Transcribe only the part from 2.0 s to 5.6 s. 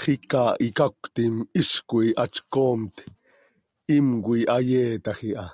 hatzcoomt, himcoi hayeetaj iha.